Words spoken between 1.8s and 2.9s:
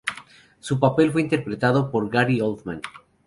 por Gary Oldman.